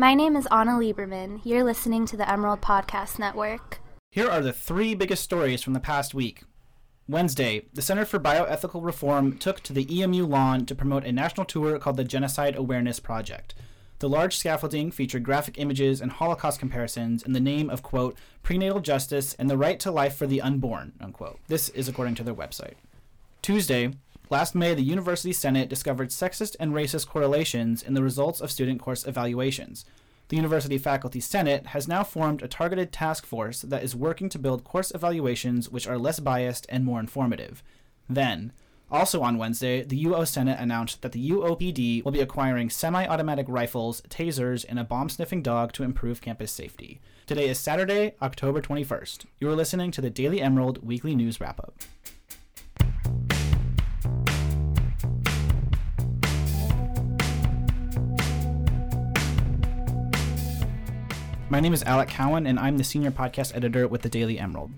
My 0.00 0.14
name 0.14 0.34
is 0.34 0.48
Anna 0.50 0.78
Lieberman. 0.78 1.42
You're 1.44 1.62
listening 1.62 2.06
to 2.06 2.16
the 2.16 2.26
Emerald 2.26 2.62
Podcast 2.62 3.18
Network. 3.18 3.80
Here 4.10 4.30
are 4.30 4.40
the 4.40 4.50
three 4.50 4.94
biggest 4.94 5.22
stories 5.22 5.62
from 5.62 5.74
the 5.74 5.78
past 5.78 6.14
week. 6.14 6.42
Wednesday, 7.06 7.66
the 7.74 7.82
Center 7.82 8.06
for 8.06 8.18
Bioethical 8.18 8.82
Reform 8.82 9.36
took 9.36 9.60
to 9.60 9.74
the 9.74 9.86
EMU 10.00 10.24
lawn 10.24 10.64
to 10.64 10.74
promote 10.74 11.04
a 11.04 11.12
national 11.12 11.44
tour 11.44 11.78
called 11.78 11.98
the 11.98 12.04
Genocide 12.04 12.56
Awareness 12.56 12.98
Project. 12.98 13.54
The 13.98 14.08
large 14.08 14.38
scaffolding 14.38 14.90
featured 14.90 15.22
graphic 15.22 15.58
images 15.58 16.00
and 16.00 16.12
Holocaust 16.12 16.58
comparisons 16.58 17.22
in 17.22 17.34
the 17.34 17.38
name 17.38 17.68
of, 17.68 17.82
quote, 17.82 18.16
prenatal 18.42 18.80
justice 18.80 19.34
and 19.34 19.50
the 19.50 19.58
right 19.58 19.78
to 19.80 19.90
life 19.90 20.16
for 20.16 20.26
the 20.26 20.40
unborn, 20.40 20.94
unquote. 20.98 21.40
This 21.48 21.68
is 21.68 21.88
according 21.88 22.14
to 22.14 22.22
their 22.22 22.34
website. 22.34 22.76
Tuesday, 23.42 23.92
last 24.30 24.54
May, 24.54 24.74
the 24.74 24.82
University 24.82 25.32
Senate 25.32 25.68
discovered 25.68 26.10
sexist 26.10 26.56
and 26.58 26.72
racist 26.72 27.08
correlations 27.08 27.82
in 27.82 27.94
the 27.94 28.02
results 28.02 28.40
of 28.40 28.50
student 28.50 28.80
course 28.80 29.04
evaluations. 29.06 29.84
The 30.28 30.36
University 30.36 30.78
Faculty 30.78 31.18
Senate 31.18 31.66
has 31.68 31.88
now 31.88 32.04
formed 32.04 32.40
a 32.40 32.48
targeted 32.48 32.92
task 32.92 33.26
force 33.26 33.62
that 33.62 33.82
is 33.82 33.96
working 33.96 34.28
to 34.28 34.38
build 34.38 34.62
course 34.62 34.92
evaluations 34.94 35.68
which 35.68 35.88
are 35.88 35.98
less 35.98 36.20
biased 36.20 36.66
and 36.68 36.84
more 36.84 37.00
informative. 37.00 37.64
Then, 38.08 38.52
also 38.92 39.22
on 39.22 39.38
Wednesday, 39.38 39.82
the 39.82 40.04
UO 40.04 40.26
Senate 40.26 40.58
announced 40.60 41.02
that 41.02 41.12
the 41.12 41.30
UOPD 41.30 42.04
will 42.04 42.12
be 42.12 42.20
acquiring 42.20 42.70
semi 42.70 43.06
automatic 43.06 43.46
rifles, 43.48 44.00
tasers, 44.02 44.64
and 44.68 44.78
a 44.78 44.84
bomb 44.84 45.08
sniffing 45.08 45.42
dog 45.42 45.72
to 45.72 45.82
improve 45.82 46.20
campus 46.20 46.52
safety. 46.52 47.00
Today 47.26 47.48
is 47.48 47.58
Saturday, 47.58 48.14
October 48.22 48.62
21st. 48.62 49.26
You 49.40 49.48
are 49.48 49.56
listening 49.56 49.90
to 49.90 50.00
the 50.00 50.10
Daily 50.10 50.40
Emerald 50.40 50.84
Weekly 50.84 51.16
News 51.16 51.40
Wrap 51.40 51.58
Up. 51.58 51.74
My 61.50 61.58
name 61.58 61.72
is 61.72 61.82
Alec 61.82 62.08
Cowan, 62.08 62.46
and 62.46 62.60
I'm 62.60 62.78
the 62.78 62.84
senior 62.84 63.10
podcast 63.10 63.56
editor 63.56 63.88
with 63.88 64.02
the 64.02 64.08
Daily 64.08 64.38
Emerald. 64.38 64.70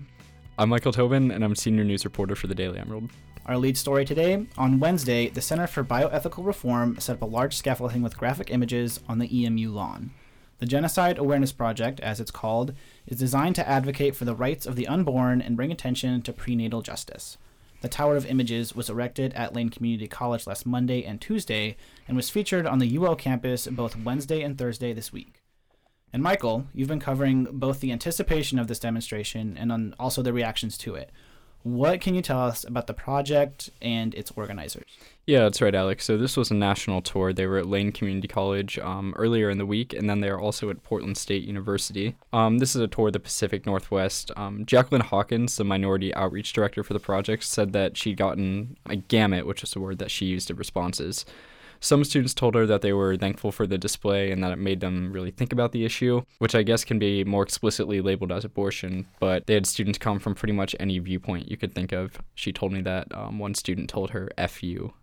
I'm 0.57 0.69
Michael 0.69 0.91
Tobin, 0.91 1.29
and 1.29 1.43
I'm 1.43 1.55
senior 1.55 1.83
news 1.83 2.03
reporter 2.03 2.35
for 2.35 2.47
the 2.47 2.55
Daily 2.55 2.79
Emerald. 2.79 3.11
Our 3.45 3.59
lead 3.59 3.77
story 3.77 4.05
today 4.05 4.47
on 4.57 4.79
Wednesday, 4.79 5.29
the 5.29 5.39
Center 5.39 5.67
for 5.67 5.83
Bioethical 5.83 6.43
Reform 6.43 6.99
set 6.99 7.17
up 7.17 7.21
a 7.21 7.25
large 7.25 7.55
scaffolding 7.55 8.01
with 8.01 8.17
graphic 8.17 8.49
images 8.49 8.99
on 9.07 9.19
the 9.19 9.45
EMU 9.45 9.69
lawn. 9.69 10.13
The 10.57 10.65
Genocide 10.65 11.19
Awareness 11.19 11.51
Project, 11.51 11.99
as 11.99 12.19
it's 12.19 12.31
called, 12.31 12.73
is 13.05 13.19
designed 13.19 13.53
to 13.57 13.69
advocate 13.69 14.15
for 14.15 14.25
the 14.25 14.33
rights 14.33 14.65
of 14.65 14.75
the 14.75 14.87
unborn 14.87 15.43
and 15.43 15.55
bring 15.55 15.71
attention 15.71 16.23
to 16.23 16.33
prenatal 16.33 16.81
justice. 16.81 17.37
The 17.81 17.87
Tower 17.87 18.15
of 18.15 18.25
Images 18.25 18.75
was 18.75 18.89
erected 18.89 19.31
at 19.35 19.53
Lane 19.53 19.69
Community 19.69 20.07
College 20.07 20.47
last 20.47 20.65
Monday 20.65 21.03
and 21.05 21.21
Tuesday 21.21 21.77
and 22.07 22.17
was 22.17 22.31
featured 22.31 22.65
on 22.65 22.79
the 22.79 22.97
UO 22.97 23.15
campus 23.15 23.67
both 23.67 23.95
Wednesday 23.95 24.41
and 24.41 24.57
Thursday 24.57 24.91
this 24.91 25.13
week. 25.13 25.42
And 26.13 26.21
Michael, 26.21 26.67
you've 26.75 26.87
been 26.87 26.99
covering 26.99 27.45
both 27.51 27.79
the 27.79 27.91
anticipation 27.91 28.59
of 28.59 28.67
this 28.67 28.79
demonstration 28.79 29.57
and 29.57 29.95
also 29.99 30.21
the 30.21 30.31
reactions 30.31 30.77
to 30.79 30.93
it. 30.93 31.09
What 31.63 32.01
can 32.01 32.13
you 32.13 32.21
tell 32.21 32.41
us 32.41 32.65
about 32.65 32.87
the 32.87 32.93
project 32.93 33.69
and 33.81 34.13
its 34.13 34.31
organizers? 34.35 34.97
Yeah, 35.25 35.39
that's 35.43 35.61
right, 35.61 35.73
Alex. 35.73 36.03
So 36.03 36.17
this 36.17 36.35
was 36.35 36.51
a 36.51 36.55
national 36.55 37.01
tour. 37.01 37.31
They 37.31 37.47
were 37.47 37.57
at 37.57 37.67
Lane 37.67 37.93
Community 37.93 38.27
College 38.27 38.77
um, 38.79 39.13
earlier 39.15 39.49
in 39.49 39.57
the 39.57 39.65
week, 39.65 39.93
and 39.93 40.09
then 40.09 40.19
they 40.19 40.27
are 40.27 40.39
also 40.39 40.69
at 40.69 40.83
Portland 40.83 41.17
State 41.17 41.45
University. 41.45 42.17
Um, 42.33 42.59
this 42.59 42.75
is 42.75 42.81
a 42.81 42.87
tour 42.87 43.07
of 43.07 43.13
the 43.13 43.21
Pacific 43.21 43.65
Northwest. 43.65 44.29
Um, 44.35 44.65
Jacqueline 44.65 45.01
Hawkins, 45.01 45.55
the 45.55 45.63
minority 45.63 46.13
outreach 46.13 46.51
director 46.51 46.83
for 46.83 46.93
the 46.93 46.99
project, 46.99 47.45
said 47.45 47.71
that 47.71 47.95
she'd 47.95 48.17
gotten 48.17 48.75
a 48.85 48.97
gamut, 48.97 49.47
which 49.47 49.63
is 49.63 49.71
the 49.71 49.79
word 49.79 49.99
that 49.99 50.11
she 50.11 50.25
used 50.25 50.51
of 50.51 50.59
responses. 50.59 51.25
Some 51.83 52.05
students 52.05 52.33
told 52.33 52.55
her 52.55 52.65
that 52.65 52.81
they 52.81 52.93
were 52.93 53.17
thankful 53.17 53.51
for 53.51 53.67
the 53.67 53.77
display 53.77 54.31
and 54.31 54.41
that 54.41 54.53
it 54.53 54.57
made 54.57 54.79
them 54.79 55.11
really 55.11 55.31
think 55.31 55.51
about 55.51 55.73
the 55.73 55.83
issue, 55.83 56.21
which 56.39 56.55
I 56.55 56.63
guess 56.63 56.85
can 56.85 56.97
be 56.97 57.25
more 57.25 57.43
explicitly 57.43 57.99
labeled 57.99 58.31
as 58.31 58.45
abortion, 58.45 59.05
but 59.19 59.47
they 59.47 59.53
had 59.53 59.67
students 59.67 59.99
come 59.99 60.17
from 60.17 60.33
pretty 60.33 60.53
much 60.53 60.77
any 60.79 60.97
viewpoint 60.99 61.51
you 61.51 61.57
could 61.57 61.75
think 61.75 61.91
of. 61.91 62.21
She 62.35 62.53
told 62.53 62.71
me 62.71 62.79
that 62.83 63.13
um, 63.13 63.37
one 63.37 63.53
student 63.53 63.89
told 63.89 64.11
her, 64.11 64.29
F 64.37 64.63
you. 64.63 64.93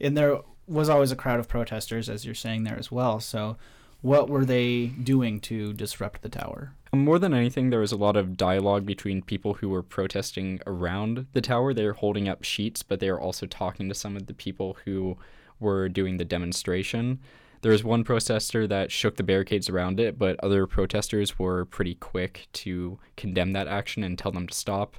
And 0.00 0.16
there 0.16 0.40
was 0.66 0.88
always 0.88 1.12
a 1.12 1.16
crowd 1.16 1.38
of 1.38 1.46
protesters, 1.46 2.08
as 2.08 2.24
you're 2.24 2.34
saying 2.34 2.64
there 2.64 2.76
as 2.76 2.90
well. 2.90 3.20
So, 3.20 3.56
what 4.00 4.28
were 4.28 4.44
they 4.44 4.86
doing 4.86 5.38
to 5.42 5.72
disrupt 5.72 6.22
the 6.22 6.28
tower? 6.28 6.72
More 6.92 7.20
than 7.20 7.32
anything, 7.32 7.70
there 7.70 7.78
was 7.78 7.92
a 7.92 7.96
lot 7.96 8.16
of 8.16 8.36
dialogue 8.36 8.84
between 8.84 9.22
people 9.22 9.54
who 9.54 9.68
were 9.68 9.84
protesting 9.84 10.58
around 10.66 11.26
the 11.32 11.40
tower. 11.40 11.72
They 11.72 11.86
were 11.86 11.92
holding 11.92 12.28
up 12.28 12.42
sheets, 12.42 12.82
but 12.82 12.98
they 12.98 13.08
were 13.08 13.20
also 13.20 13.46
talking 13.46 13.88
to 13.88 13.94
some 13.94 14.16
of 14.16 14.26
the 14.26 14.34
people 14.34 14.76
who 14.84 15.16
were 15.62 15.88
doing 15.88 16.18
the 16.18 16.24
demonstration. 16.24 17.20
There 17.62 17.72
was 17.72 17.84
one 17.84 18.02
protester 18.02 18.66
that 18.66 18.90
shook 18.90 19.16
the 19.16 19.22
barricades 19.22 19.70
around 19.70 20.00
it, 20.00 20.18
but 20.18 20.42
other 20.42 20.66
protesters 20.66 21.38
were 21.38 21.64
pretty 21.64 21.94
quick 21.94 22.48
to 22.54 22.98
condemn 23.16 23.52
that 23.52 23.68
action 23.68 24.02
and 24.02 24.18
tell 24.18 24.32
them 24.32 24.48
to 24.48 24.54
stop. 24.54 24.96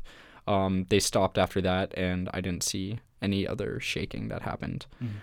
Um, 0.47 0.85
they 0.89 0.99
stopped 0.99 1.37
after 1.37 1.61
that, 1.61 1.93
and 1.97 2.29
I 2.33 2.41
didn't 2.41 2.63
see 2.63 2.99
any 3.21 3.45
other 3.45 3.79
shaking 3.79 4.29
that 4.29 4.43
happened. 4.43 4.85
Mm-hmm. 5.03 5.17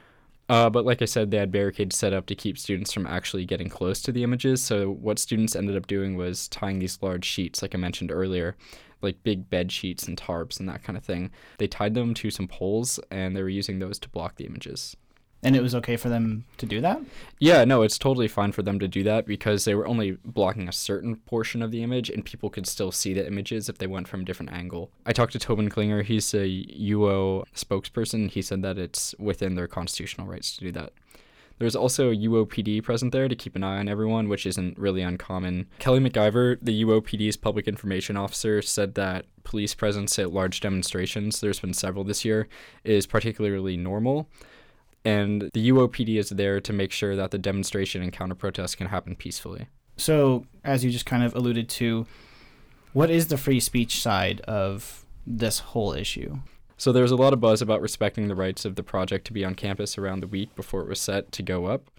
Uh, 0.50 0.68
but 0.68 0.84
like 0.84 1.00
I 1.00 1.04
said, 1.04 1.30
they 1.30 1.36
had 1.36 1.52
barricades 1.52 1.96
set 1.96 2.12
up 2.12 2.26
to 2.26 2.34
keep 2.34 2.58
students 2.58 2.92
from 2.92 3.06
actually 3.06 3.44
getting 3.44 3.68
close 3.68 4.02
to 4.02 4.10
the 4.10 4.24
images. 4.24 4.60
So 4.60 4.90
what 4.90 5.20
students 5.20 5.54
ended 5.54 5.76
up 5.76 5.86
doing 5.86 6.16
was 6.16 6.48
tying 6.48 6.80
these 6.80 6.98
large 7.00 7.24
sheets, 7.24 7.62
like 7.62 7.72
I 7.74 7.78
mentioned 7.78 8.10
earlier, 8.10 8.56
like 9.00 9.22
big 9.22 9.48
bed 9.48 9.70
sheets 9.70 10.08
and 10.08 10.20
tarps 10.20 10.58
and 10.58 10.68
that 10.68 10.82
kind 10.82 10.98
of 10.98 11.04
thing. 11.04 11.30
They 11.58 11.68
tied 11.68 11.94
them 11.94 12.14
to 12.14 12.30
some 12.30 12.48
poles, 12.48 12.98
and 13.12 13.36
they 13.36 13.42
were 13.42 13.48
using 13.48 13.78
those 13.78 13.98
to 14.00 14.08
block 14.08 14.36
the 14.36 14.46
images. 14.46 14.96
And 15.42 15.56
it 15.56 15.62
was 15.62 15.74
okay 15.74 15.96
for 15.96 16.10
them 16.10 16.44
to 16.58 16.66
do 16.66 16.80
that? 16.82 17.00
Yeah, 17.38 17.64
no, 17.64 17.82
it's 17.82 17.96
totally 17.96 18.28
fine 18.28 18.52
for 18.52 18.62
them 18.62 18.78
to 18.78 18.86
do 18.86 19.02
that 19.04 19.26
because 19.26 19.64
they 19.64 19.74
were 19.74 19.86
only 19.86 20.18
blocking 20.24 20.68
a 20.68 20.72
certain 20.72 21.16
portion 21.16 21.62
of 21.62 21.70
the 21.70 21.82
image 21.82 22.10
and 22.10 22.24
people 22.24 22.50
could 22.50 22.66
still 22.66 22.92
see 22.92 23.14
the 23.14 23.26
images 23.26 23.68
if 23.68 23.78
they 23.78 23.86
went 23.86 24.06
from 24.06 24.20
a 24.20 24.24
different 24.24 24.52
angle. 24.52 24.90
I 25.06 25.12
talked 25.12 25.32
to 25.32 25.38
Tobin 25.38 25.70
Klinger, 25.70 26.02
he's 26.02 26.34
a 26.34 26.46
UO 26.46 27.44
spokesperson. 27.54 28.30
He 28.30 28.42
said 28.42 28.60
that 28.62 28.76
it's 28.76 29.14
within 29.18 29.54
their 29.54 29.66
constitutional 29.66 30.26
rights 30.26 30.56
to 30.56 30.64
do 30.64 30.72
that. 30.72 30.92
There's 31.58 31.76
also 31.76 32.10
a 32.10 32.16
UOPD 32.16 32.82
present 32.82 33.12
there 33.12 33.28
to 33.28 33.36
keep 33.36 33.54
an 33.54 33.62
eye 33.62 33.78
on 33.78 33.88
everyone, 33.88 34.30
which 34.30 34.46
isn't 34.46 34.78
really 34.78 35.02
uncommon. 35.02 35.66
Kelly 35.78 36.00
McIver, 36.00 36.56
the 36.62 36.84
UOPD's 36.84 37.36
public 37.36 37.68
information 37.68 38.16
officer, 38.16 38.62
said 38.62 38.94
that 38.94 39.26
police 39.44 39.74
presence 39.74 40.18
at 40.18 40.32
large 40.32 40.60
demonstrations, 40.60 41.40
there's 41.40 41.60
been 41.60 41.74
several 41.74 42.02
this 42.02 42.24
year, 42.24 42.48
is 42.82 43.06
particularly 43.06 43.76
normal 43.76 44.26
and 45.04 45.50
the 45.54 45.70
UOPD 45.70 46.18
is 46.18 46.30
there 46.30 46.60
to 46.60 46.72
make 46.72 46.92
sure 46.92 47.16
that 47.16 47.30
the 47.30 47.38
demonstration 47.38 48.02
and 48.02 48.12
counter 48.12 48.34
protest 48.34 48.76
can 48.76 48.88
happen 48.88 49.16
peacefully. 49.16 49.66
So, 49.96 50.46
as 50.64 50.84
you 50.84 50.90
just 50.90 51.06
kind 51.06 51.22
of 51.22 51.34
alluded 51.34 51.68
to, 51.70 52.06
what 52.92 53.10
is 53.10 53.28
the 53.28 53.36
free 53.36 53.60
speech 53.60 54.00
side 54.00 54.40
of 54.42 55.04
this 55.26 55.58
whole 55.60 55.92
issue? 55.92 56.38
So, 56.76 56.92
there 56.92 57.02
was 57.02 57.12
a 57.12 57.16
lot 57.16 57.32
of 57.32 57.40
buzz 57.40 57.60
about 57.60 57.82
respecting 57.82 58.28
the 58.28 58.34
rights 58.34 58.64
of 58.64 58.76
the 58.76 58.82
project 58.82 59.26
to 59.26 59.32
be 59.32 59.44
on 59.44 59.54
campus 59.54 59.98
around 59.98 60.20
the 60.20 60.26
week 60.26 60.54
before 60.56 60.82
it 60.82 60.88
was 60.88 61.00
set 61.00 61.32
to 61.32 61.42
go 61.42 61.66
up. 61.66 61.90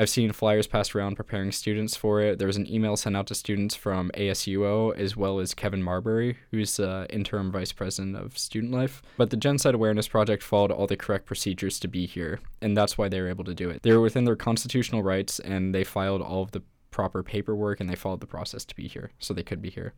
I've 0.00 0.08
seen 0.08 0.32
flyers 0.32 0.66
passed 0.66 0.96
around 0.96 1.16
preparing 1.16 1.52
students 1.52 1.94
for 1.94 2.22
it. 2.22 2.38
There 2.38 2.46
was 2.46 2.56
an 2.56 2.66
email 2.72 2.96
sent 2.96 3.18
out 3.18 3.26
to 3.26 3.34
students 3.34 3.74
from 3.74 4.10
ASUO 4.14 4.96
as 4.96 5.14
well 5.14 5.40
as 5.40 5.52
Kevin 5.52 5.82
Marbury, 5.82 6.38
who's 6.50 6.78
the 6.78 7.06
interim 7.10 7.52
vice 7.52 7.72
president 7.72 8.16
of 8.16 8.38
student 8.38 8.72
life. 8.72 9.02
But 9.18 9.28
the 9.28 9.36
Genocide 9.36 9.74
Awareness 9.74 10.08
Project 10.08 10.42
followed 10.42 10.70
all 10.70 10.86
the 10.86 10.96
correct 10.96 11.26
procedures 11.26 11.78
to 11.80 11.86
be 11.86 12.06
here, 12.06 12.40
and 12.62 12.74
that's 12.74 12.96
why 12.96 13.10
they 13.10 13.20
were 13.20 13.28
able 13.28 13.44
to 13.44 13.54
do 13.54 13.68
it. 13.68 13.82
They 13.82 13.92
were 13.92 14.00
within 14.00 14.24
their 14.24 14.36
constitutional 14.36 15.02
rights, 15.02 15.38
and 15.38 15.74
they 15.74 15.84
filed 15.84 16.22
all 16.22 16.44
of 16.44 16.52
the 16.52 16.62
proper 16.90 17.22
paperwork, 17.22 17.78
and 17.78 17.90
they 17.90 17.94
followed 17.94 18.20
the 18.20 18.26
process 18.26 18.64
to 18.64 18.74
be 18.74 18.88
here, 18.88 19.10
so 19.18 19.34
they 19.34 19.42
could 19.42 19.60
be 19.60 19.68
here. 19.68 19.92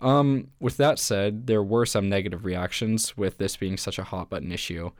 Um, 0.00 0.48
with 0.58 0.78
that 0.78 0.98
said, 0.98 1.46
there 1.48 1.62
were 1.62 1.84
some 1.84 2.08
negative 2.08 2.46
reactions 2.46 3.14
with 3.14 3.36
this 3.36 3.58
being 3.58 3.76
such 3.76 3.98
a 3.98 4.04
hot 4.04 4.30
button 4.30 4.50
issue. 4.50 4.90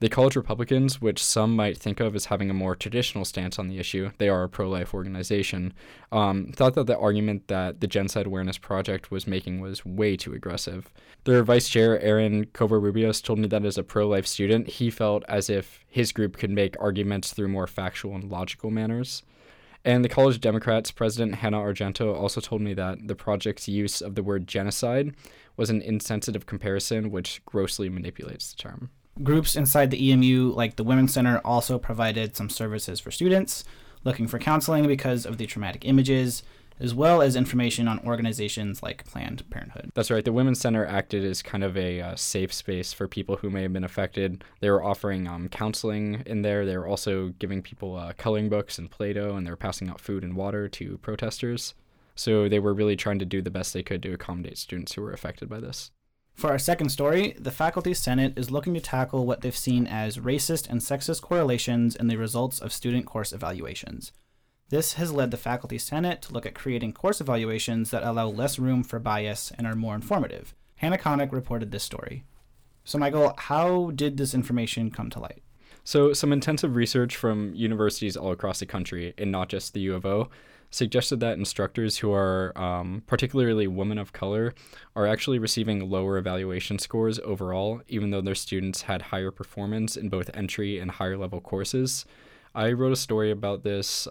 The 0.00 0.08
college 0.08 0.34
Republicans, 0.34 0.98
which 1.02 1.22
some 1.22 1.54
might 1.54 1.76
think 1.76 2.00
of 2.00 2.16
as 2.16 2.24
having 2.24 2.48
a 2.48 2.54
more 2.54 2.74
traditional 2.74 3.26
stance 3.26 3.58
on 3.58 3.68
the 3.68 3.78
issue, 3.78 4.12
they 4.16 4.30
are 4.30 4.44
a 4.44 4.48
pro 4.48 4.66
life 4.66 4.94
organization, 4.94 5.74
um, 6.10 6.52
thought 6.56 6.72
that 6.72 6.86
the 6.86 6.96
argument 6.96 7.48
that 7.48 7.82
the 7.82 7.86
Genocide 7.86 8.24
Awareness 8.24 8.56
Project 8.56 9.10
was 9.10 9.26
making 9.26 9.60
was 9.60 9.84
way 9.84 10.16
too 10.16 10.32
aggressive. 10.32 10.90
Their 11.24 11.42
vice 11.42 11.68
chair, 11.68 12.00
Aaron 12.00 12.46
Covarrubias, 12.46 13.22
told 13.22 13.40
me 13.40 13.48
that 13.48 13.66
as 13.66 13.76
a 13.76 13.82
pro 13.82 14.08
life 14.08 14.26
student, 14.26 14.68
he 14.68 14.88
felt 14.88 15.22
as 15.28 15.50
if 15.50 15.84
his 15.86 16.12
group 16.12 16.38
could 16.38 16.50
make 16.50 16.80
arguments 16.80 17.34
through 17.34 17.48
more 17.48 17.66
factual 17.66 18.14
and 18.14 18.30
logical 18.30 18.70
manners. 18.70 19.22
And 19.84 20.02
the 20.02 20.08
College 20.08 20.40
Democrats 20.40 20.90
president, 20.90 21.36
Hannah 21.36 21.58
Argento, 21.58 22.14
also 22.14 22.40
told 22.40 22.62
me 22.62 22.72
that 22.72 23.06
the 23.06 23.14
project's 23.14 23.68
use 23.68 24.00
of 24.00 24.14
the 24.14 24.22
word 24.22 24.46
genocide 24.46 25.14
was 25.58 25.68
an 25.68 25.82
insensitive 25.82 26.46
comparison 26.46 27.10
which 27.10 27.44
grossly 27.44 27.90
manipulates 27.90 28.54
the 28.54 28.62
term. 28.62 28.88
Groups 29.22 29.56
inside 29.56 29.90
the 29.90 30.10
EMU, 30.10 30.52
like 30.52 30.76
the 30.76 30.84
Women's 30.84 31.12
Center, 31.12 31.38
also 31.44 31.78
provided 31.78 32.36
some 32.36 32.48
services 32.48 33.00
for 33.00 33.10
students 33.10 33.64
looking 34.04 34.26
for 34.26 34.38
counseling 34.38 34.86
because 34.86 35.26
of 35.26 35.38
the 35.38 35.46
traumatic 35.46 35.84
images. 35.84 36.42
as 36.82 36.94
well 36.94 37.20
as 37.20 37.36
information 37.36 37.86
on 37.86 37.98
organizations 38.06 38.82
like 38.82 39.04
Planned 39.04 39.48
Parenthood. 39.50 39.90
That's 39.94 40.10
right. 40.10 40.24
The 40.24 40.32
Women's 40.32 40.60
Center 40.60 40.86
acted 40.86 41.22
as 41.26 41.42
kind 41.42 41.62
of 41.62 41.76
a 41.76 42.00
uh, 42.00 42.16
safe 42.16 42.54
space 42.54 42.94
for 42.94 43.06
people 43.06 43.36
who 43.36 43.50
may 43.50 43.60
have 43.60 43.72
been 43.74 43.84
affected. 43.84 44.42
They 44.60 44.70
were 44.70 44.82
offering 44.82 45.28
um, 45.28 45.50
counseling 45.50 46.22
in 46.24 46.40
there. 46.40 46.64
They 46.64 46.78
were 46.78 46.86
also 46.86 47.34
giving 47.38 47.60
people 47.60 47.96
uh, 47.96 48.14
coloring 48.14 48.48
books 48.48 48.78
and 48.78 48.90
Play 48.90 49.12
Doh, 49.12 49.36
and 49.36 49.46
they 49.46 49.50
were 49.50 49.58
passing 49.58 49.90
out 49.90 50.00
food 50.00 50.24
and 50.24 50.34
water 50.34 50.70
to 50.70 50.96
protesters. 51.02 51.74
So 52.14 52.48
they 52.48 52.58
were 52.58 52.72
really 52.72 52.96
trying 52.96 53.18
to 53.18 53.26
do 53.26 53.42
the 53.42 53.50
best 53.50 53.74
they 53.74 53.82
could 53.82 54.02
to 54.04 54.14
accommodate 54.14 54.56
students 54.56 54.94
who 54.94 55.02
were 55.02 55.12
affected 55.12 55.50
by 55.50 55.60
this. 55.60 55.90
For 56.34 56.50
our 56.50 56.58
second 56.58 56.88
story, 56.88 57.36
the 57.38 57.50
Faculty 57.50 57.92
Senate 57.92 58.32
is 58.36 58.50
looking 58.50 58.72
to 58.74 58.80
tackle 58.80 59.26
what 59.26 59.42
they've 59.42 59.56
seen 59.56 59.86
as 59.86 60.16
racist 60.16 60.68
and 60.68 60.80
sexist 60.80 61.20
correlations 61.20 61.94
in 61.94 62.06
the 62.06 62.16
results 62.16 62.60
of 62.60 62.72
student 62.72 63.04
course 63.06 63.32
evaluations. 63.32 64.12
This 64.70 64.94
has 64.94 65.12
led 65.12 65.32
the 65.32 65.36
Faculty 65.36 65.78
Senate 65.78 66.22
to 66.22 66.32
look 66.32 66.46
at 66.46 66.54
creating 66.54 66.92
course 66.92 67.20
evaluations 67.20 67.90
that 67.90 68.04
allow 68.04 68.28
less 68.28 68.58
room 68.58 68.84
for 68.84 68.98
bias 68.98 69.52
and 69.58 69.66
are 69.66 69.74
more 69.74 69.94
informative. 69.94 70.54
Hannah 70.76 70.96
Connick 70.96 71.32
reported 71.32 71.72
this 71.72 71.82
story. 71.82 72.24
So, 72.84 72.96
Michael, 72.96 73.34
how 73.36 73.90
did 73.90 74.16
this 74.16 74.32
information 74.32 74.90
come 74.90 75.10
to 75.10 75.20
light? 75.20 75.42
So, 75.84 76.12
some 76.12 76.32
intensive 76.32 76.76
research 76.76 77.16
from 77.16 77.54
universities 77.54 78.16
all 78.16 78.32
across 78.32 78.60
the 78.60 78.66
country, 78.66 79.14
and 79.18 79.32
not 79.32 79.48
just 79.48 79.72
the 79.72 79.80
U 79.80 79.94
of 79.94 80.04
O, 80.04 80.28
suggested 80.70 81.20
that 81.20 81.36
instructors 81.36 81.98
who 81.98 82.12
are 82.12 82.56
um, 82.56 83.02
particularly 83.06 83.66
women 83.66 83.98
of 83.98 84.12
color 84.12 84.54
are 84.94 85.06
actually 85.06 85.38
receiving 85.38 85.90
lower 85.90 86.16
evaluation 86.16 86.78
scores 86.78 87.18
overall, 87.20 87.80
even 87.88 88.10
though 88.10 88.20
their 88.20 88.34
students 88.34 88.82
had 88.82 89.02
higher 89.02 89.30
performance 89.30 89.96
in 89.96 90.08
both 90.08 90.30
entry 90.32 90.78
and 90.78 90.92
higher 90.92 91.16
level 91.16 91.40
courses. 91.40 92.04
I 92.54 92.72
wrote 92.72 92.92
a 92.92 92.96
story 92.96 93.30
about 93.30 93.64
this 93.64 94.06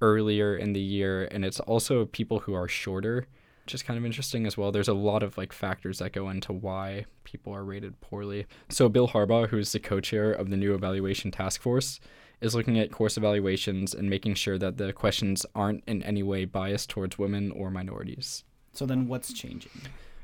earlier 0.00 0.56
in 0.56 0.72
the 0.72 0.80
year, 0.80 1.28
and 1.30 1.44
it's 1.44 1.60
also 1.60 2.06
people 2.06 2.40
who 2.40 2.54
are 2.54 2.68
shorter, 2.68 3.26
which 3.70 3.76
is 3.76 3.82
kind 3.84 3.96
of 3.96 4.04
interesting 4.04 4.48
as 4.48 4.58
well. 4.58 4.72
There's 4.72 4.88
a 4.88 4.94
lot 4.94 5.22
of 5.22 5.38
like 5.38 5.52
factors 5.52 6.00
that 6.00 6.12
go 6.12 6.28
into 6.28 6.52
why 6.52 7.04
people 7.22 7.54
are 7.54 7.62
rated 7.62 8.00
poorly. 8.00 8.46
So 8.68 8.88
Bill 8.88 9.06
Harbaugh, 9.06 9.46
who's 9.46 9.70
the 9.70 9.78
co-chair 9.78 10.32
of 10.32 10.50
the 10.50 10.56
new 10.56 10.74
evaluation 10.74 11.30
task 11.30 11.62
force, 11.62 12.00
is 12.40 12.52
looking 12.52 12.80
at 12.80 12.90
course 12.90 13.16
evaluations 13.16 13.94
and 13.94 14.10
making 14.10 14.34
sure 14.34 14.58
that 14.58 14.76
the 14.76 14.92
questions 14.92 15.46
aren't 15.54 15.84
in 15.86 16.02
any 16.02 16.24
way 16.24 16.46
biased 16.46 16.90
towards 16.90 17.16
women 17.16 17.52
or 17.52 17.70
minorities. 17.70 18.42
So 18.72 18.86
then 18.86 19.06
what's 19.06 19.32
changing? 19.32 19.70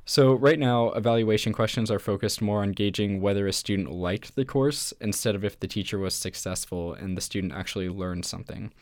So, 0.04 0.34
right 0.34 0.58
now, 0.58 0.90
evaluation 0.90 1.52
questions 1.52 1.88
are 1.88 2.00
focused 2.00 2.42
more 2.42 2.62
on 2.62 2.72
gauging 2.72 3.20
whether 3.20 3.46
a 3.46 3.52
student 3.52 3.92
liked 3.92 4.34
the 4.34 4.44
course 4.44 4.92
instead 5.00 5.36
of 5.36 5.44
if 5.44 5.60
the 5.60 5.68
teacher 5.68 5.98
was 5.98 6.16
successful 6.16 6.94
and 6.94 7.16
the 7.16 7.20
student 7.20 7.52
actually 7.52 7.88
learned 7.88 8.24
something. 8.24 8.72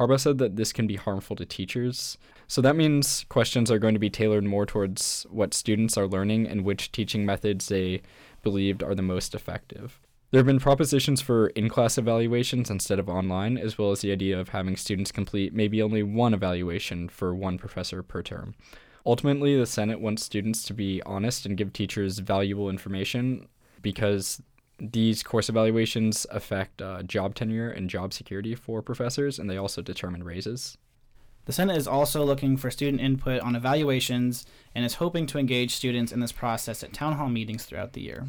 Harbaugh 0.00 0.18
said 0.18 0.38
that 0.38 0.56
this 0.56 0.72
can 0.72 0.86
be 0.86 0.96
harmful 0.96 1.36
to 1.36 1.44
teachers. 1.44 2.16
So 2.48 2.62
that 2.62 2.74
means 2.74 3.26
questions 3.28 3.70
are 3.70 3.78
going 3.78 3.92
to 3.92 4.00
be 4.00 4.08
tailored 4.08 4.44
more 4.44 4.64
towards 4.64 5.26
what 5.28 5.52
students 5.52 5.98
are 5.98 6.06
learning 6.06 6.48
and 6.48 6.64
which 6.64 6.90
teaching 6.90 7.26
methods 7.26 7.68
they 7.68 8.00
believed 8.42 8.82
are 8.82 8.94
the 8.94 9.02
most 9.02 9.34
effective. 9.34 10.00
There 10.30 10.38
have 10.38 10.46
been 10.46 10.58
propositions 10.58 11.20
for 11.20 11.48
in 11.48 11.68
class 11.68 11.98
evaluations 11.98 12.70
instead 12.70 12.98
of 12.98 13.10
online, 13.10 13.58
as 13.58 13.76
well 13.76 13.90
as 13.90 14.00
the 14.00 14.10
idea 14.10 14.40
of 14.40 14.50
having 14.50 14.76
students 14.76 15.12
complete 15.12 15.52
maybe 15.52 15.82
only 15.82 16.02
one 16.02 16.32
evaluation 16.32 17.08
for 17.08 17.34
one 17.34 17.58
professor 17.58 18.02
per 18.02 18.22
term. 18.22 18.54
Ultimately, 19.04 19.58
the 19.58 19.66
Senate 19.66 20.00
wants 20.00 20.24
students 20.24 20.62
to 20.64 20.72
be 20.72 21.02
honest 21.04 21.44
and 21.44 21.56
give 21.56 21.72
teachers 21.72 22.20
valuable 22.20 22.70
information 22.70 23.48
because 23.82 24.40
these 24.80 25.22
course 25.22 25.48
evaluations 25.48 26.26
affect 26.30 26.80
uh, 26.80 27.02
job 27.02 27.34
tenure 27.34 27.70
and 27.70 27.90
job 27.90 28.12
security 28.12 28.54
for 28.54 28.82
professors, 28.82 29.38
and 29.38 29.48
they 29.48 29.56
also 29.56 29.82
determine 29.82 30.24
raises. 30.24 30.78
The 31.46 31.52
Senate 31.52 31.76
is 31.76 31.88
also 31.88 32.24
looking 32.24 32.56
for 32.56 32.70
student 32.70 33.00
input 33.00 33.40
on 33.40 33.56
evaluations 33.56 34.46
and 34.74 34.84
is 34.84 34.94
hoping 34.94 35.26
to 35.26 35.38
engage 35.38 35.74
students 35.74 36.12
in 36.12 36.20
this 36.20 36.32
process 36.32 36.82
at 36.82 36.92
town 36.92 37.14
hall 37.14 37.28
meetings 37.28 37.64
throughout 37.64 37.92
the 37.92 38.02
year. 38.02 38.26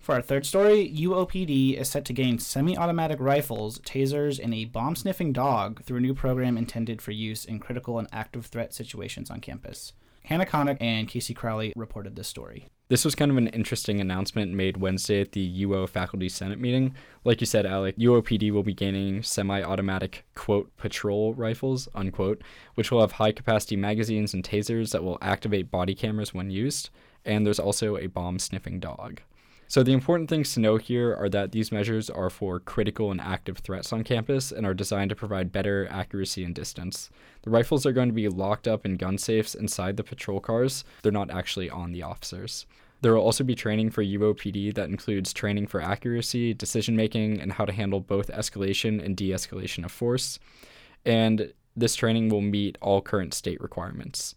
For 0.00 0.14
our 0.14 0.22
third 0.22 0.46
story, 0.46 0.90
UOPD 0.96 1.78
is 1.78 1.90
set 1.90 2.06
to 2.06 2.14
gain 2.14 2.38
semi 2.38 2.76
automatic 2.76 3.20
rifles, 3.20 3.78
tasers, 3.80 4.42
and 4.42 4.54
a 4.54 4.64
bomb 4.64 4.96
sniffing 4.96 5.32
dog 5.32 5.84
through 5.84 5.98
a 5.98 6.00
new 6.00 6.14
program 6.14 6.56
intended 6.56 7.02
for 7.02 7.12
use 7.12 7.44
in 7.44 7.58
critical 7.58 7.98
and 7.98 8.08
active 8.10 8.46
threat 8.46 8.72
situations 8.72 9.30
on 9.30 9.40
campus. 9.40 9.92
Hannah 10.24 10.46
Connick 10.46 10.78
and 10.80 11.06
Casey 11.06 11.34
Crowley 11.34 11.72
reported 11.76 12.16
this 12.16 12.28
story. 12.28 12.66
This 12.90 13.04
was 13.04 13.14
kind 13.14 13.30
of 13.30 13.36
an 13.36 13.46
interesting 13.46 14.00
announcement 14.00 14.52
made 14.52 14.78
Wednesday 14.78 15.20
at 15.20 15.30
the 15.30 15.62
UO 15.62 15.88
Faculty 15.88 16.28
Senate 16.28 16.58
meeting. 16.58 16.96
Like 17.22 17.40
you 17.40 17.46
said, 17.46 17.64
Alec, 17.64 17.96
UOPD 17.96 18.50
will 18.50 18.64
be 18.64 18.74
gaining 18.74 19.22
semi 19.22 19.62
automatic, 19.62 20.24
quote, 20.34 20.76
patrol 20.76 21.32
rifles, 21.34 21.88
unquote, 21.94 22.42
which 22.74 22.90
will 22.90 23.00
have 23.00 23.12
high 23.12 23.30
capacity 23.30 23.76
magazines 23.76 24.34
and 24.34 24.42
tasers 24.42 24.90
that 24.90 25.04
will 25.04 25.18
activate 25.22 25.70
body 25.70 25.94
cameras 25.94 26.34
when 26.34 26.50
used. 26.50 26.90
And 27.24 27.46
there's 27.46 27.60
also 27.60 27.96
a 27.96 28.08
bomb 28.08 28.40
sniffing 28.40 28.80
dog. 28.80 29.20
So, 29.70 29.84
the 29.84 29.92
important 29.92 30.28
things 30.28 30.52
to 30.54 30.60
know 30.60 30.78
here 30.78 31.14
are 31.14 31.28
that 31.28 31.52
these 31.52 31.70
measures 31.70 32.10
are 32.10 32.28
for 32.28 32.58
critical 32.58 33.12
and 33.12 33.20
active 33.20 33.58
threats 33.58 33.92
on 33.92 34.02
campus 34.02 34.50
and 34.50 34.66
are 34.66 34.74
designed 34.74 35.10
to 35.10 35.14
provide 35.14 35.52
better 35.52 35.86
accuracy 35.92 36.42
and 36.42 36.52
distance. 36.52 37.08
The 37.42 37.50
rifles 37.50 37.86
are 37.86 37.92
going 37.92 38.08
to 38.08 38.12
be 38.12 38.26
locked 38.26 38.66
up 38.66 38.84
in 38.84 38.96
gun 38.96 39.16
safes 39.16 39.54
inside 39.54 39.96
the 39.96 40.02
patrol 40.02 40.40
cars, 40.40 40.82
they're 41.02 41.12
not 41.12 41.30
actually 41.30 41.70
on 41.70 41.92
the 41.92 42.02
officers. 42.02 42.66
There 43.00 43.14
will 43.14 43.22
also 43.22 43.44
be 43.44 43.54
training 43.54 43.90
for 43.90 44.02
UOPD 44.02 44.74
that 44.74 44.88
includes 44.88 45.32
training 45.32 45.68
for 45.68 45.80
accuracy, 45.80 46.52
decision 46.52 46.96
making, 46.96 47.40
and 47.40 47.52
how 47.52 47.64
to 47.64 47.72
handle 47.72 48.00
both 48.00 48.26
escalation 48.26 49.00
and 49.00 49.16
de 49.16 49.30
escalation 49.30 49.84
of 49.84 49.92
force. 49.92 50.40
And 51.04 51.52
this 51.76 51.94
training 51.94 52.28
will 52.28 52.40
meet 52.40 52.76
all 52.80 53.00
current 53.02 53.34
state 53.34 53.60
requirements. 53.60 54.34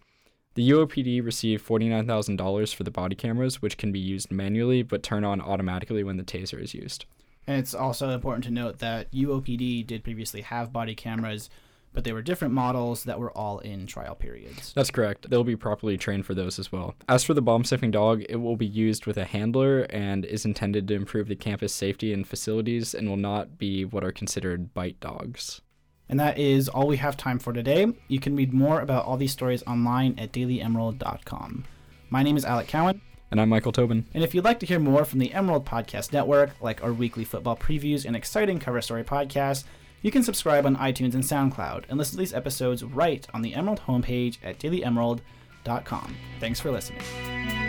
The 0.55 0.69
UOPD 0.69 1.25
received 1.25 1.65
$49,000 1.67 2.75
for 2.75 2.83
the 2.83 2.91
body 2.91 3.15
cameras, 3.15 3.61
which 3.61 3.77
can 3.77 3.91
be 3.91 3.99
used 3.99 4.31
manually 4.31 4.83
but 4.83 5.01
turn 5.01 5.23
on 5.23 5.41
automatically 5.41 6.03
when 6.03 6.17
the 6.17 6.23
taser 6.23 6.61
is 6.61 6.75
used. 6.75 7.05
And 7.47 7.57
it's 7.57 7.73
also 7.73 8.11
important 8.11 8.43
to 8.45 8.51
note 8.51 8.77
that 8.79 9.11
UOPD 9.11 9.85
did 9.87 10.03
previously 10.03 10.41
have 10.41 10.71
body 10.71 10.93
cameras, 10.93 11.49
but 11.91 12.03
they 12.03 12.13
were 12.13 12.21
different 12.21 12.53
models 12.53 13.03
that 13.05 13.19
were 13.19 13.35
all 13.35 13.59
in 13.59 13.87
trial 13.87 14.13
periods. 14.13 14.73
That's 14.73 14.91
correct. 14.91 15.29
They'll 15.29 15.43
be 15.43 15.55
properly 15.55 15.97
trained 15.97 16.27
for 16.27 16.35
those 16.35 16.59
as 16.59 16.71
well. 16.71 16.93
As 17.09 17.23
for 17.23 17.33
the 17.33 17.41
bomb 17.41 17.63
sniffing 17.63 17.91
dog, 17.91 18.23
it 18.29 18.35
will 18.35 18.55
be 18.55 18.67
used 18.67 19.07
with 19.07 19.17
a 19.17 19.25
handler 19.25 19.81
and 19.89 20.23
is 20.23 20.45
intended 20.45 20.87
to 20.87 20.93
improve 20.93 21.27
the 21.27 21.35
campus 21.35 21.73
safety 21.73 22.13
and 22.13 22.27
facilities 22.27 22.93
and 22.93 23.09
will 23.09 23.17
not 23.17 23.57
be 23.57 23.85
what 23.85 24.03
are 24.03 24.11
considered 24.11 24.73
bite 24.75 24.99
dogs. 24.99 25.61
And 26.09 26.19
that 26.19 26.37
is 26.37 26.69
all 26.69 26.87
we 26.87 26.97
have 26.97 27.17
time 27.17 27.39
for 27.39 27.53
today. 27.53 27.87
You 28.07 28.19
can 28.19 28.35
read 28.35 28.53
more 28.53 28.81
about 28.81 29.05
all 29.05 29.17
these 29.17 29.31
stories 29.31 29.63
online 29.63 30.15
at 30.17 30.31
dailyemerald.com. 30.31 31.63
My 32.09 32.23
name 32.23 32.37
is 32.37 32.45
Alec 32.45 32.67
Cowan. 32.67 33.01
And 33.31 33.41
I'm 33.41 33.49
Michael 33.49 33.71
Tobin. 33.71 34.05
And 34.13 34.23
if 34.23 34.35
you'd 34.35 34.45
like 34.45 34.59
to 34.59 34.65
hear 34.67 34.79
more 34.79 35.05
from 35.05 35.17
the 35.17 35.33
Emerald 35.33 35.65
Podcast 35.65 36.13
Network, 36.13 36.51
like 36.61 36.83
our 36.83 36.93
weekly 36.93 37.23
football 37.23 37.57
previews 37.57 38.05
and 38.05 38.15
exciting 38.15 38.59
cover 38.59 38.79
story 38.79 39.03
podcasts, 39.03 39.63
you 40.03 40.11
can 40.11 40.21
subscribe 40.21 40.67
on 40.67 40.75
iTunes 40.75 41.15
and 41.15 41.23
SoundCloud 41.23 41.85
and 41.89 41.97
listen 41.97 42.11
to 42.11 42.19
these 42.19 42.33
episodes 42.33 42.83
right 42.83 43.25
on 43.33 43.41
the 43.41 43.55
Emerald 43.55 43.81
homepage 43.87 44.37
at 44.43 44.59
dailyemerald.com. 44.59 46.15
Thanks 46.39 46.59
for 46.59 46.69
listening. 46.69 47.62